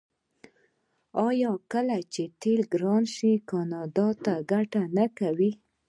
[1.27, 4.07] آیا کله چې تیل ګران شي کاناډا
[4.51, 5.51] ګټه نه کوي؟